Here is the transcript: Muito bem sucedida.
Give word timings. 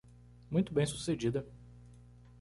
Muito 0.49 0.73
bem 0.73 0.83
sucedida. 0.83 1.45